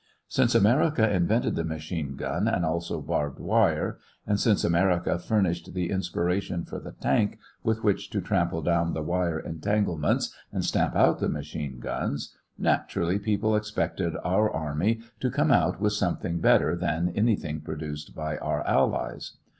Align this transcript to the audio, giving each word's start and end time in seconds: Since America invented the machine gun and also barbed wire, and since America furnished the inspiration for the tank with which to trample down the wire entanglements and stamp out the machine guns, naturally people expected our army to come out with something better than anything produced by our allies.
Since 0.27 0.55
America 0.55 1.07
invented 1.07 1.53
the 1.55 1.63
machine 1.63 2.15
gun 2.15 2.47
and 2.47 2.65
also 2.65 2.99
barbed 3.01 3.37
wire, 3.37 3.99
and 4.25 4.39
since 4.39 4.63
America 4.63 5.19
furnished 5.19 5.75
the 5.75 5.91
inspiration 5.91 6.65
for 6.65 6.79
the 6.79 6.93
tank 6.93 7.37
with 7.61 7.83
which 7.83 8.09
to 8.09 8.19
trample 8.19 8.63
down 8.63 8.93
the 8.95 9.03
wire 9.03 9.39
entanglements 9.39 10.33
and 10.51 10.65
stamp 10.65 10.95
out 10.95 11.19
the 11.19 11.29
machine 11.29 11.79
guns, 11.79 12.35
naturally 12.57 13.19
people 13.19 13.55
expected 13.55 14.15
our 14.23 14.49
army 14.51 15.01
to 15.19 15.29
come 15.29 15.51
out 15.51 15.79
with 15.79 15.93
something 15.93 16.39
better 16.39 16.75
than 16.75 17.09
anything 17.13 17.61
produced 17.61 18.15
by 18.15 18.39
our 18.39 18.65
allies. 18.65 19.33